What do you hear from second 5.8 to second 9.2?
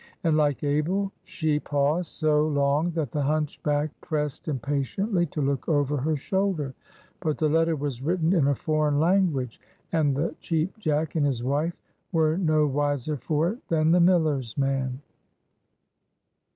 her shoulder. But the letter was written in a foreign